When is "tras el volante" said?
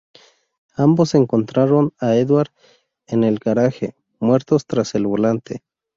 4.65-5.61